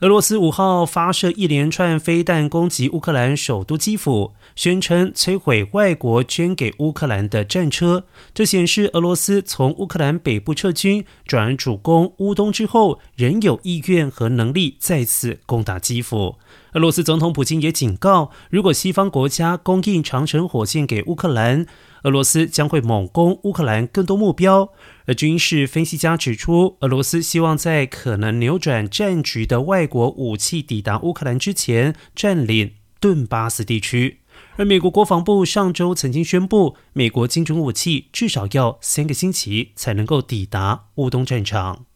[0.00, 8.04] 俄罗斯五号发射一连串飞弹攻击乌克兰首都基辅，宣称摧毁外国捐给乌克兰的战车。
[8.34, 16.36] 这显示俄罗斯从乌克兰北部撤军，转而主攻乌东之后，仍有意愿和能力再次攻打基辅。
[16.74, 21.64] 俄罗斯总统普京也警告，如果西方国家供应长城火箭给乌克兰，
[22.06, 24.72] 俄罗斯将会猛攻乌克兰更多目标。
[25.06, 34.20] 而军事分析家指出，俄罗斯希望在可能扭转战局的外国武器抵达乌克兰之前，占领顿巴斯地区。
[34.56, 41.86] 而美国国防部上周曾经宣布，美国精准武器至少要三个星期才能够抵达乌东战场。